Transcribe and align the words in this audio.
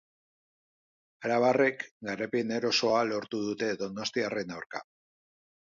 Arabarrek 1.27 1.85
garaipen 2.09 2.55
erosoa 2.57 3.05
lortu 3.13 3.45
dute 3.51 3.71
donostiarren 3.85 4.59
aurka. 4.59 4.85